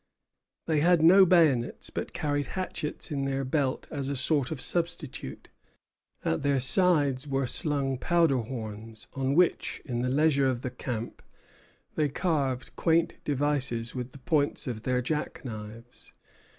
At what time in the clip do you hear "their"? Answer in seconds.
3.25-3.45, 6.41-6.59, 14.81-15.03